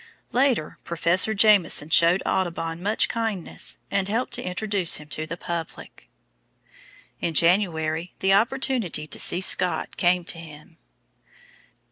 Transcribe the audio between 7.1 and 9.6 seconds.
In January, the opportunity to see